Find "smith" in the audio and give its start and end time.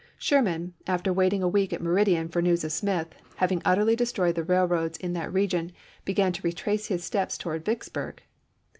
2.71-3.13